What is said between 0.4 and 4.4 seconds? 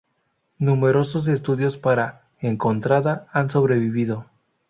Numerosos estudios para "Encontrada" han sobrevivido.